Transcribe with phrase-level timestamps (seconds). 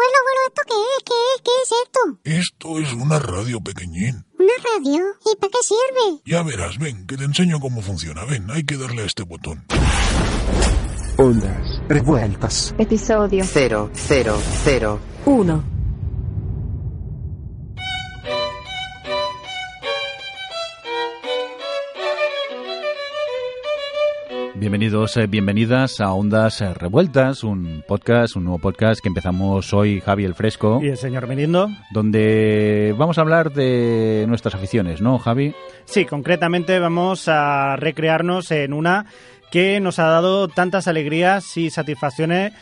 [0.00, 1.04] Abuelo, abuelo, ¿esto qué es?
[1.04, 1.42] ¿Qué es?
[1.44, 2.00] ¿Qué es esto?
[2.24, 4.24] Esto es una radio pequeñín.
[4.38, 5.02] ¿Una radio?
[5.30, 6.22] ¿Y para qué sirve?
[6.24, 8.24] Ya verás, ven, que te enseño cómo funciona.
[8.24, 9.66] Ven, hay que darle a este botón.
[11.18, 12.74] Ondas revueltas.
[12.78, 15.00] Episodio 0, 0, 0.
[15.26, 15.79] 1.
[24.60, 30.02] Bienvenidos, eh, bienvenidas a Ondas eh, Revueltas, un podcast, un nuevo podcast que empezamos hoy,
[30.02, 31.70] Javi el Fresco, Y el señor Mirindo.
[31.92, 35.54] donde vamos a hablar de nuestras aficiones, ¿no, Javi?
[35.86, 39.06] Sí, concretamente vamos a recrearnos en una
[39.50, 42.52] que nos ha dado tantas alegrías y satisfacciones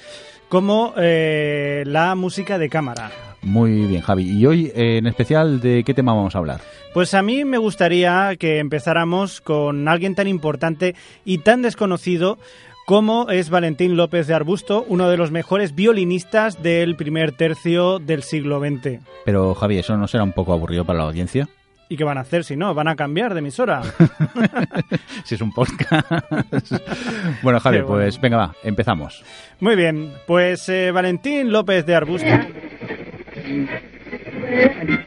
[0.49, 3.11] como eh, la música de cámara.
[3.43, 4.31] Muy bien, Javi.
[4.31, 6.61] Y hoy, eh, en especial, ¿de qué tema vamos a hablar?
[6.93, 12.39] Pues a mí me gustaría que empezáramos con alguien tan importante y tan desconocido
[12.87, 18.23] como es Valentín López de Arbusto, uno de los mejores violinistas del primer tercio del
[18.23, 19.01] siglo XX.
[19.27, 21.49] Pero, Javi, ¿eso no será un poco aburrido para la audiencia?
[21.91, 22.75] ¿Y qué van a hacer si no?
[22.75, 23.83] ¿Van a cambiar de emisora?
[25.25, 26.07] si es un podcast.
[27.43, 28.03] bueno, Javi, Qué bueno.
[28.03, 29.23] pues venga, va, empezamos.
[29.61, 32.27] Muy bien, pues eh, Valentín López de Arbusto.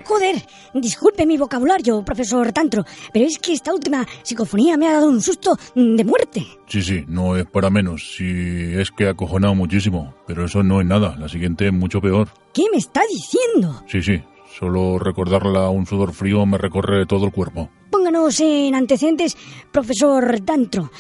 [0.04, 0.36] Joder,
[0.74, 5.22] disculpe mi vocabulario, profesor Tantro, pero es que esta última psicofonía me ha dado un
[5.22, 6.46] susto de muerte.
[6.68, 8.14] Sí, sí, no es para menos.
[8.16, 10.14] Sí, es que ha acojonado muchísimo.
[10.28, 11.16] Pero eso no es nada.
[11.18, 12.30] La siguiente es mucho peor.
[12.54, 13.84] ¿Qué me está diciendo?
[13.88, 14.22] Sí, sí.
[14.58, 17.70] Solo recordarla un sudor frío me recorre todo el cuerpo.
[17.90, 19.38] Pónganos en antecedentes,
[19.72, 20.92] profesor Tantro.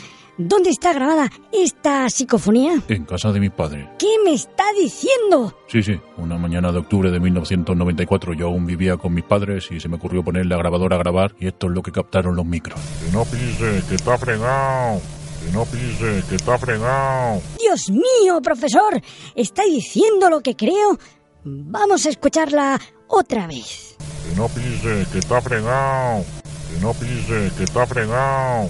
[0.43, 2.81] ¿Dónde está grabada esta psicofonía?
[2.87, 3.91] En casa de mi padre.
[3.99, 5.55] ¿Qué me está diciendo?
[5.67, 5.99] Sí, sí.
[6.17, 9.97] Una mañana de octubre de 1994 yo aún vivía con mis padres y se me
[9.97, 12.79] ocurrió poner la grabadora a grabar y esto es lo que captaron los micros.
[13.05, 14.99] Que no pise, que está fregado.
[15.45, 17.39] Que no pise, que está fregado.
[17.59, 18.99] Dios mío, profesor,
[19.35, 20.97] ¿está diciendo lo que creo?
[21.43, 23.95] Vamos a escucharla otra vez.
[24.27, 26.25] Que no pise, que está fregado.
[26.73, 28.69] Que no pise, que está fregado.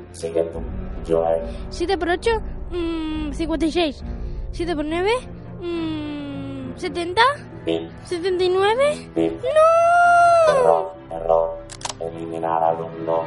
[0.11, 0.61] Sigue tú,
[1.07, 1.41] Joel.
[1.69, 2.31] 7 por 8,
[2.71, 4.03] mmm, 56.
[4.51, 5.11] 7 por 9,
[5.61, 7.21] mmm, 70.
[7.65, 9.09] Bill, 79.
[9.15, 9.37] Bill.
[9.37, 10.53] ¡No!
[10.53, 11.57] Error, error.
[11.99, 13.23] Eliminar al uno.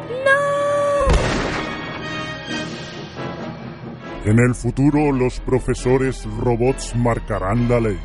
[4.25, 7.99] En el futuro los profesores robots marcarán la ley.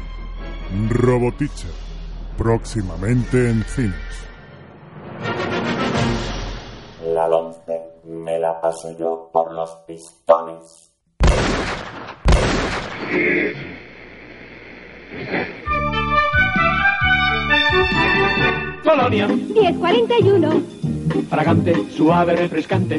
[0.90, 1.72] Roboteacher.
[2.38, 4.29] Próximamente en cines.
[8.62, 10.92] Paso yo por los pistones.
[18.84, 20.62] Colonia, 1041.
[21.30, 22.98] fragante, suave, refrescante.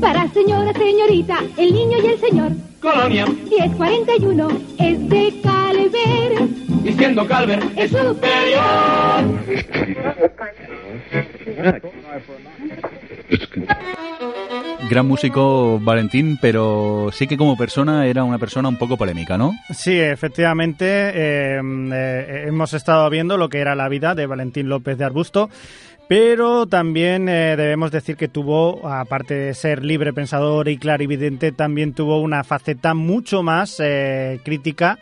[0.00, 2.52] Para señora, señorita, el niño y el señor.
[2.80, 4.48] Colonia, 1041.
[4.78, 6.48] Es de Calver.
[6.82, 9.24] diciendo Calver es superior.
[14.90, 19.52] Gran músico Valentín, pero sí que como persona era una persona un poco polémica, ¿no?
[19.72, 24.98] Sí, efectivamente, eh, eh, hemos estado viendo lo que era la vida de Valentín López
[24.98, 25.48] de Arbusto,
[26.08, 31.94] pero también eh, debemos decir que tuvo, aparte de ser libre pensador y clarividente, también
[31.94, 34.98] tuvo una faceta mucho más eh, crítica.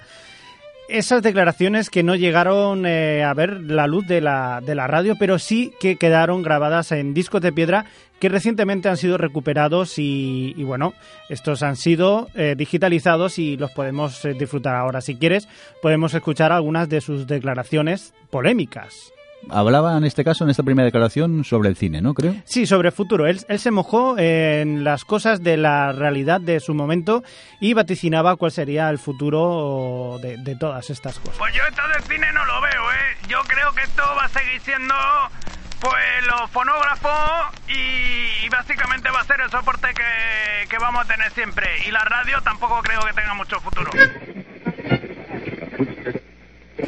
[0.90, 5.38] Esas declaraciones que no llegaron a ver la luz de la, de la radio, pero
[5.38, 7.84] sí que quedaron grabadas en discos de piedra
[8.20, 10.94] que recientemente han sido recuperados y, y bueno,
[11.28, 15.00] estos han sido eh, digitalizados y los podemos eh, disfrutar ahora.
[15.00, 15.48] Si quieres,
[15.82, 19.12] podemos escuchar algunas de sus declaraciones polémicas.
[19.50, 22.12] Hablaba en este caso, en esta primera declaración, sobre el cine, ¿no?
[22.12, 22.34] Creo.
[22.44, 23.28] Sí, sobre futuro.
[23.28, 27.22] Él, él se mojó en las cosas de la realidad de su momento
[27.60, 31.38] y vaticinaba cuál sería el futuro de, de todas estas cosas.
[31.38, 33.16] Pues yo esto del cine no lo veo, ¿eh?
[33.28, 34.94] Yo creo que esto va a seguir siendo,
[35.80, 37.97] pues, los fonógrafos y
[38.58, 41.66] básicamente va a ser el soporte que, que vamos a tener siempre.
[41.86, 43.90] Y la radio tampoco creo que tenga mucho futuro.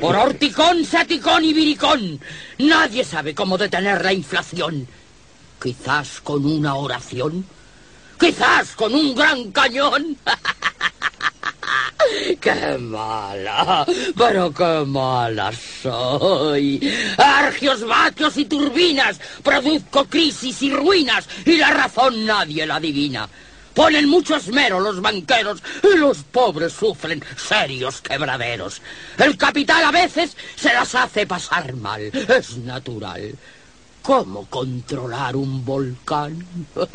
[0.01, 2.21] Por horticón, saticón y viricón,
[2.59, 4.89] nadie sabe cómo detener la inflación.
[5.63, 7.47] Quizás con una oración,
[8.19, 10.17] quizás con un gran cañón.
[12.41, 13.87] ¡Qué mala!
[14.17, 15.53] ¡Pero qué mala
[15.83, 16.81] soy!
[17.19, 23.29] Argios, vatios y turbinas, produzco crisis y ruinas, y la razón nadie la adivina.
[23.75, 28.83] Ponen mucho esmero los banqueros y los pobres sufren serios quebraderos.
[29.17, 33.33] El capital a veces se las hace pasar mal, es natural.
[34.11, 36.45] ¿Cómo controlar un volcán?
[36.75, 36.91] ¡Subiré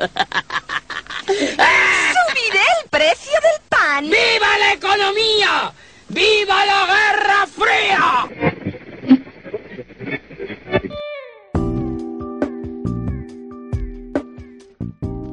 [2.81, 4.03] el precio del pan!
[4.03, 5.73] ¡Viva la economía!
[6.09, 8.27] ¡Viva la Guerra Fría!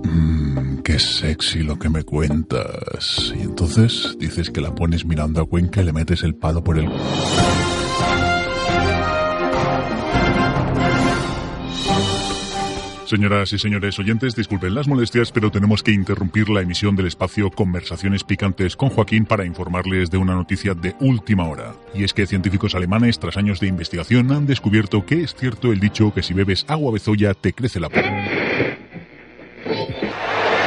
[0.04, 3.32] Mmm, qué sexy lo que me cuentas.
[3.34, 6.78] Y entonces dices que la pones mirando a Cuenca y le metes el palo por
[6.78, 6.88] el...
[13.12, 17.50] Señoras y señores oyentes, disculpen las molestias, pero tenemos que interrumpir la emisión del espacio
[17.50, 21.74] Conversaciones Picantes con Joaquín para informarles de una noticia de última hora.
[21.94, 25.78] Y es que científicos alemanes, tras años de investigación, han descubierto que es cierto el
[25.78, 28.06] dicho que si bebes agua bezoya te crece la piel.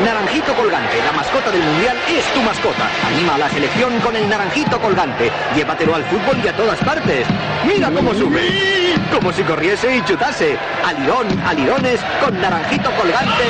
[0.03, 2.91] Naranjito Colgante, la mascota del Mundial, es tu mascota.
[3.07, 5.31] Anima a la selección con el Naranjito Colgante.
[5.55, 7.25] Llévatelo al fútbol y a todas partes.
[7.65, 8.84] Mira cómo sube.
[9.13, 10.57] Como si corriese y chutase.
[10.83, 13.43] Alirón, alirones, con Naranjito Colgante.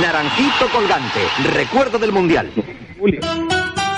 [0.00, 1.20] Naranjito Colgante,
[1.54, 2.52] recuerdo del Mundial.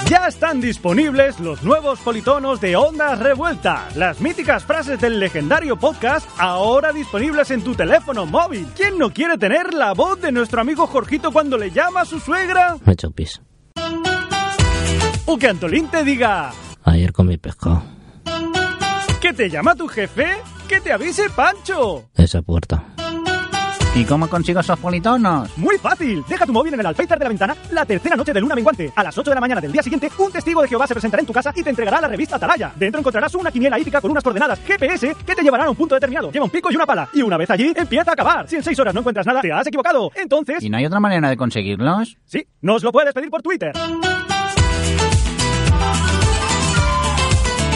[0.07, 6.29] Ya están disponibles los nuevos politonos de Ondas Revuelta, las míticas frases del legendario podcast
[6.39, 8.67] ahora disponibles en tu teléfono móvil.
[8.77, 12.19] ¿Quién no quiere tener la voz de nuestro amigo Jorgito cuando le llama a su
[12.19, 12.77] suegra?
[12.85, 13.41] Me he hecho pis.
[15.27, 16.51] O que Antolín te diga
[16.85, 17.83] Ayer comí pescado.
[19.21, 20.25] Que te llama tu jefe,
[20.67, 22.09] que te avise Pancho.
[22.17, 22.85] Esa puerta.
[23.95, 25.59] ¿Y cómo consigo esos politonos?
[25.59, 26.25] Muy fácil.
[26.29, 28.93] Deja tu móvil en el alféizar de la ventana la tercera noche de luna menguante.
[28.95, 31.21] A las 8 de la mañana del día siguiente, un testigo de Jehová se presentará
[31.21, 32.73] en tu casa y te entregará la revista Atalaya.
[32.77, 35.97] Dentro encontrarás una quiniela hípica con unas coordenadas GPS que te llevarán a un punto
[35.97, 36.31] determinado.
[36.31, 37.09] Lleva un pico y una pala.
[37.13, 38.49] Y una vez allí, empieza a acabar.
[38.49, 40.13] Si en 6 horas no encuentras nada, te has equivocado.
[40.15, 40.63] Entonces...
[40.63, 42.17] ¿Y no hay otra manera de conseguirlos?
[42.25, 43.73] Sí, nos lo puedes pedir por Twitter.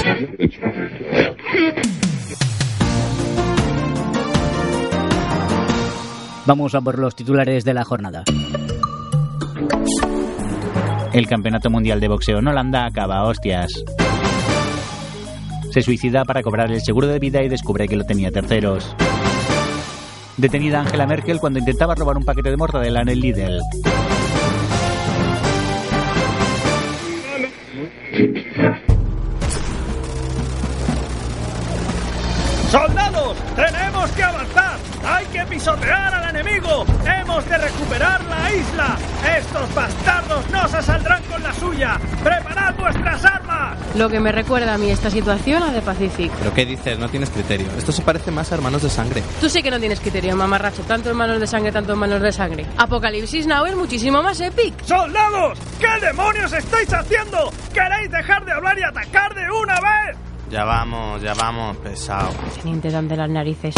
[6.47, 8.25] Vamos a por los titulares de la jornada.
[11.13, 13.73] El Campeonato Mundial de Boxeo en Holanda acaba a hostias.
[15.71, 18.95] Se suicida para cobrar el seguro de vida y descubre que lo tenía terceros.
[20.37, 23.61] Detenida Angela Merkel cuando intentaba robar un paquete de mortadela en el Lidl.
[32.75, 33.37] ¡Soldados!
[33.55, 34.77] ¡Tenemos que avanzar!
[35.07, 36.85] ¡Hay que pisotear al enemigo!
[37.07, 38.97] ¡Hemos de recuperar la isla!
[39.39, 42.01] ¡Estos bastardos no se saldrán con la suya!
[42.25, 43.79] ¡Preparad vuestras armas!
[43.95, 46.33] Lo que me recuerda a mí esta situación a The Pacific.
[46.37, 46.99] ¿Pero qué dices?
[46.99, 47.69] No tienes criterio.
[47.79, 49.23] Esto se parece más a Hermanos de Sangre.
[49.41, 50.83] Tú sí que no tienes criterio, mamarracho.
[50.83, 52.67] Tanto en manos de sangre, tanto en manos de sangre.
[52.77, 54.75] Apocalipsis Now es muchísimo más epic.
[54.85, 55.61] ¡Soldados!
[55.79, 57.53] ¿Qué demonios estáis haciendo?
[57.73, 60.24] ¿Queréis dejar de hablar y atacar de una vez?
[60.55, 62.31] Ya vamos, ya vamos, pesado.
[62.63, 63.75] Teniente dan de las narices.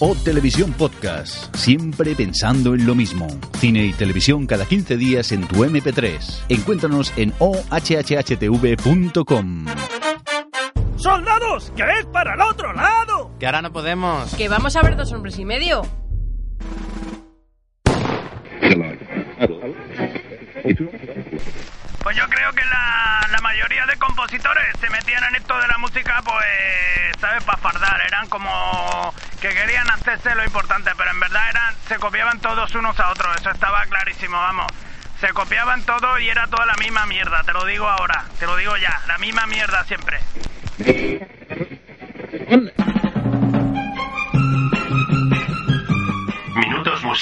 [0.00, 1.54] O Televisión Podcast.
[1.54, 3.28] Siempre pensando en lo mismo.
[3.60, 6.46] Cine y televisión cada 15 días en tu MP3.
[6.48, 7.66] Encuéntranos en ohhhtv.com.
[10.96, 11.72] ¡Soldados!
[11.76, 13.30] ¡Que es para el otro lado!
[13.38, 14.34] Que ahora no podemos.
[14.34, 15.82] Que vamos a ver dos hombres y medio.
[22.02, 23.21] Pues yo creo que la
[23.52, 27.44] mayoría de compositores se metían en esto de la música, pues, ¿sabes?
[27.44, 28.00] Para fardar.
[28.06, 32.98] Eran como que querían hacerse lo importante, pero en verdad eran se copiaban todos unos
[32.98, 33.36] a otros.
[33.38, 34.68] Eso estaba clarísimo, vamos.
[35.20, 38.56] Se copiaban todo y era toda la misma mierda, te lo digo ahora, te lo
[38.56, 40.18] digo ya, la misma mierda siempre.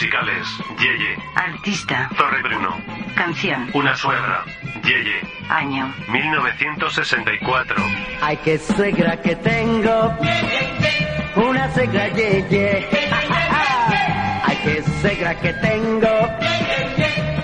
[0.01, 0.47] musicales.
[0.79, 1.19] Yeye.
[1.35, 2.09] Artista.
[2.17, 2.75] Torre Bruno.
[3.15, 3.69] Canción.
[3.75, 4.45] Una suegra.
[4.83, 5.21] Yeye.
[5.51, 5.93] Año.
[6.09, 7.77] 1964.
[8.23, 10.17] Ay, qué suegra que tengo.
[11.37, 12.89] Una suegra yeye.
[14.47, 16.09] Ay, qué suegra que tengo.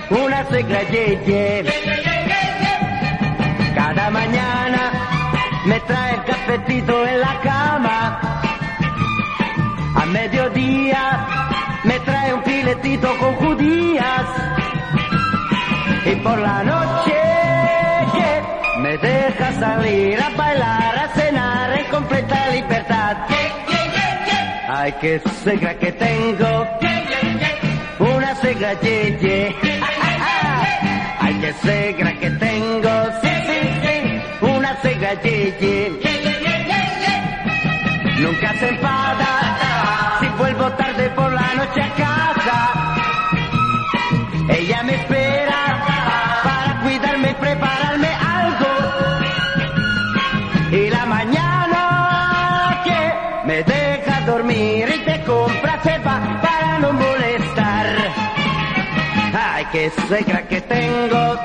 [0.09, 1.63] Una suegra yeye.
[3.75, 4.91] Cada mañana
[5.65, 8.19] me trae el cafetito en la cama.
[9.95, 11.46] A mediodía
[12.67, 14.25] filetito con judías.
[16.05, 17.13] Y por la noche
[18.13, 23.17] que me deja salir a bailar, a cenar en completa libertad.
[24.69, 26.67] Ay, qué suegra que tengo,
[27.99, 29.55] una suegra yeye.
[31.41, 32.89] qué cegra que tengo,
[33.21, 36.17] sí, sí, sí, una cegra ye, ye.
[38.21, 39.57] Nunca se enfada.
[40.19, 41.96] Si vuelvo tarde por la noche
[59.67, 61.35] Ay, qué secra que tengo,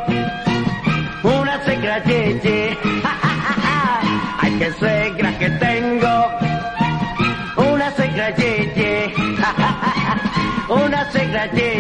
[1.25, 2.79] una secra ye, ye.
[4.41, 6.31] Ay, qué secra que tengo,
[7.57, 9.15] una secra ye, ye.
[10.69, 11.11] Una
[11.53, 11.72] ye,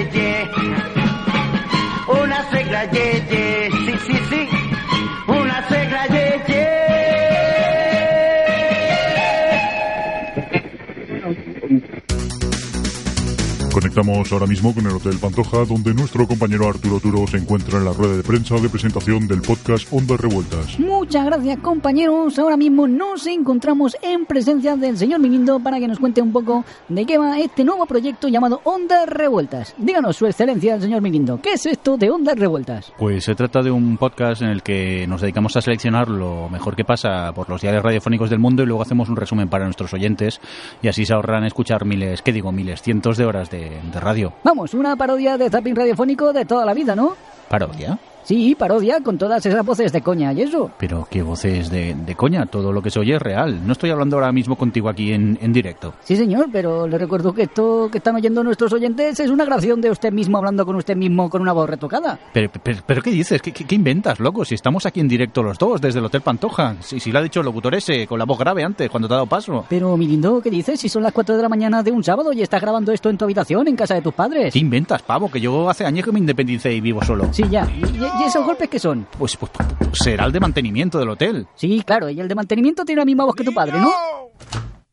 [13.93, 17.85] Conectamos ahora mismo con el Hotel Pantoja, donde nuestro compañero Arturo Turo se encuentra en
[17.85, 20.79] la rueda de prensa de presentación del podcast Ondas Revueltas.
[20.79, 22.39] Muchas gracias compañeros.
[22.39, 26.65] Ahora mismo nos encontramos en presencia del señor Minindo para que nos cuente un poco
[26.89, 29.75] de qué va este nuevo proyecto llamado Ondas Revueltas.
[29.77, 32.95] Díganos, su excelencia, el señor Minindo, ¿qué es esto de Ondas Revueltas?
[32.97, 36.77] Pues se trata de un podcast en el que nos dedicamos a seleccionar lo mejor
[36.77, 39.93] que pasa por los diarios radiofónicos del mundo y luego hacemos un resumen para nuestros
[39.93, 40.41] oyentes
[40.81, 42.53] y así se ahorran escuchar miles, ¿qué digo?
[42.53, 44.33] Miles, cientos de horas de, de radio.
[44.45, 47.17] Vamos, una parodia de zapping radiofónico de toda la vida, ¿no?
[47.49, 47.99] ¿Parodia?
[48.25, 50.71] Sí, parodia con todas esas voces de coña y eso.
[50.79, 53.67] Pero qué voces de, de coña, todo lo que se oye es real.
[53.67, 55.95] No estoy hablando ahora mismo contigo aquí en, en directo.
[56.05, 59.81] Sí, señor, pero le recuerdo que esto que están oyendo nuestros oyentes es una grabación
[59.81, 62.19] de usted mismo hablando con usted mismo con una voz retocada.
[62.33, 63.43] Pero, pero, pero ¿qué dices?
[63.43, 64.45] ¿Qué, ¿Qué, qué, inventas, loco?
[64.45, 66.77] Si estamos aquí en directo los dos, desde el Hotel Pantoja.
[66.81, 69.15] Si, si lo ha dicho el locutor ese, con la voz grave antes, cuando te
[69.15, 69.65] ha dado paso.
[69.69, 70.81] Pero, mi lindo, ¿qué dices?
[70.81, 73.19] Si son las 4 de la mañana de un sábado y estás grabando esto en
[73.19, 74.53] tu habitación, en casa de tus padres.
[74.53, 75.31] ¿Qué inventas, pavo?
[75.31, 77.29] Que yo hace años que me independicé y vivo solo.
[77.33, 77.67] Sí, ya.
[77.71, 79.07] ¿Y, y esos golpes qué son?
[79.19, 81.47] Pues, pues, pues, será el de mantenimiento del hotel.
[81.55, 83.93] Sí, claro, y el de mantenimiento tiene la misma voz que tu padre, ¿no?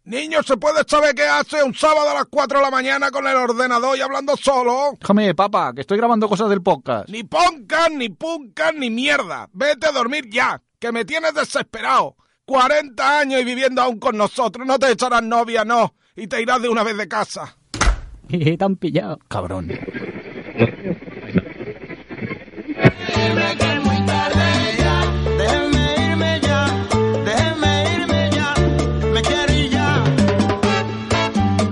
[0.06, 3.28] Niño, ¿se puede saber qué hace un sábado a las 4 de la mañana con
[3.28, 4.94] el ordenador y hablando solo?
[5.00, 7.08] Déjame, papá, que estoy grabando cosas del podcast.
[7.10, 9.48] Ni poncan, ni puncan, ni mierda.
[9.54, 12.16] Vete a dormir ya, que me tienes desesperado.
[12.46, 14.66] 40 años y viviendo aún con nosotros.
[14.66, 15.94] No te echarás novia, no.
[16.16, 17.56] Y te irás de una vez de casa.
[18.28, 19.20] te han pillado.
[19.28, 19.70] Cabrón.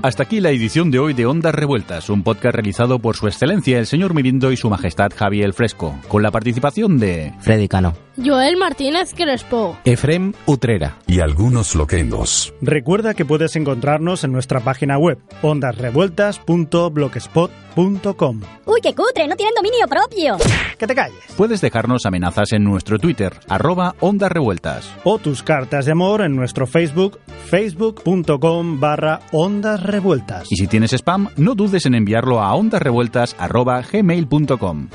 [0.08, 3.78] Hasta aquí la edición de hoy de Ondas Revueltas, un podcast realizado por su excelencia
[3.78, 7.94] el señor Mirindo y su majestad Javier el Fresco, con la participación de Freddy Cano,
[8.16, 12.54] Joel Martínez Crespo, Efrem Utrera y algunos loquendos.
[12.62, 18.42] Recuerda que puedes encontrarnos en nuestra página web ondasrevueltas.blogspot.com.
[18.78, 20.38] Uy, qué cutre, no tienen dominio propio.
[20.78, 21.18] Que te calles.
[21.36, 24.94] Puedes dejarnos amenazas en nuestro Twitter, arroba Ondas Revueltas.
[25.04, 30.46] O tus cartas de amor en nuestro Facebook, facebook.com barra Ondas Revueltas.
[30.52, 34.90] Y si tienes spam, no dudes en enviarlo a ondasrevueltas arroba gmail.com.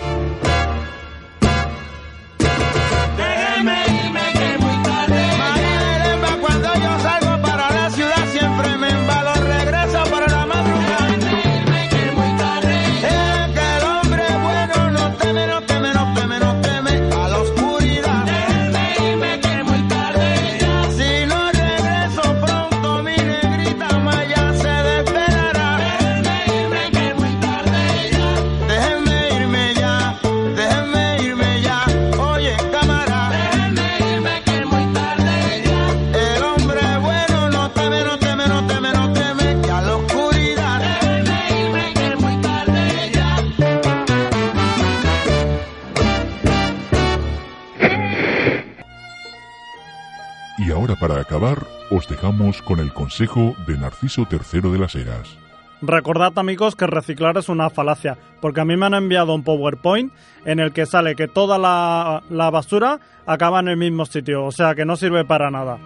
[51.42, 55.36] acabar, os dejamos con el consejo de Narciso III de las Heras.
[55.80, 60.12] Recordad amigos que reciclar es una falacia, porque a mí me han enviado un PowerPoint
[60.44, 64.52] en el que sale que toda la, la basura acaba en el mismo sitio, o
[64.52, 65.78] sea que no sirve para nada.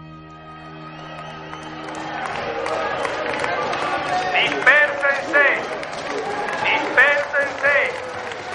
[4.34, 5.46] Dispérsense,
[6.64, 7.76] dispérsense.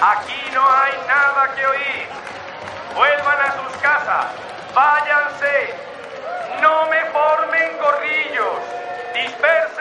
[0.00, 2.06] Aquí no hay nada que oír.
[2.94, 4.26] Vuelvan a sus casas,
[4.72, 5.81] váyanse.
[6.72, 8.62] No me formen corrillos.
[9.12, 9.71] Dispersen